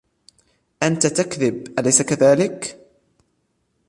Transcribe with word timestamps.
أنت 0.83 1.07
تكذب، 1.07 1.67
أليس 1.79 2.01
كذلك؟ 2.01 2.65